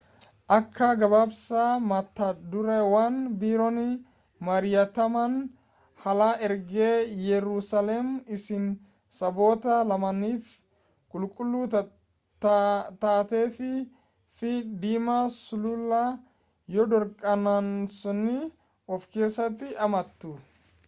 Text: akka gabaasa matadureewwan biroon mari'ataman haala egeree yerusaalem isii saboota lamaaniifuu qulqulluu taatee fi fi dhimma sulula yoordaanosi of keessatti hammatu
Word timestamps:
akka 0.57 0.85
gabaasa 1.01 1.63
matadureewwan 1.89 3.15
biroon 3.41 3.77
mari'ataman 4.47 5.33
haala 6.05 6.29
egeree 6.47 6.95
yerusaalem 7.27 8.07
isii 8.37 8.65
saboota 9.19 9.75
lamaaniifuu 9.89 10.65
qulqulluu 11.13 11.61
taatee 13.03 13.43
fi 13.57 13.69
fi 14.39 14.51
dhimma 14.85 15.19
sulula 15.39 16.03
yoordaanosi 16.77 18.37
of 18.95 19.09
keessatti 19.13 19.75
hammatu 19.83 20.31